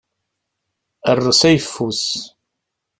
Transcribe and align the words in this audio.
Err 1.11 1.19
s 1.39 1.41
ayeffus. 1.49 2.03